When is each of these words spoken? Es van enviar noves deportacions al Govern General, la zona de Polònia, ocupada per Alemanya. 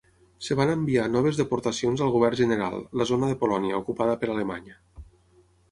Es 0.45 0.47
van 0.59 0.71
enviar 0.75 1.03
noves 1.15 1.41
deportacions 1.41 2.03
al 2.05 2.15
Govern 2.17 2.41
General, 2.41 2.81
la 3.03 3.09
zona 3.13 3.33
de 3.33 3.39
Polònia, 3.45 3.85
ocupada 3.85 4.19
per 4.25 4.31
Alemanya. 4.37 4.81